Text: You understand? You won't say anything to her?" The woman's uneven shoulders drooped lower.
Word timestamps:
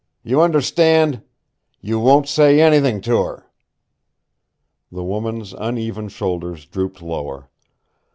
You 0.23 0.41
understand? 0.41 1.21
You 1.79 1.99
won't 1.99 2.27
say 2.27 2.59
anything 2.59 3.01
to 3.01 3.21
her?" 3.21 3.45
The 4.91 5.03
woman's 5.03 5.53
uneven 5.53 6.09
shoulders 6.09 6.65
drooped 6.65 7.03
lower. 7.03 7.51